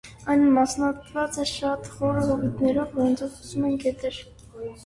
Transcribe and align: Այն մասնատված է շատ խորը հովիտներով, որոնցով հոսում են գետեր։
Այն 0.35 0.45
մասնատված 0.53 1.37
է 1.43 1.45
շատ 1.51 1.91
խորը 1.97 2.23
հովիտներով, 2.31 2.97
որոնցով 2.99 3.37
հոսում 3.37 3.69
են 3.71 3.77
գետեր։ 3.85 4.19